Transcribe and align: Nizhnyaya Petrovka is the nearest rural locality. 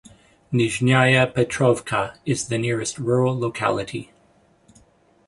Nizhnyaya 0.51 1.31
Petrovka 1.31 2.15
is 2.25 2.47
the 2.47 2.57
nearest 2.57 2.97
rural 2.97 3.37
locality. 3.39 4.11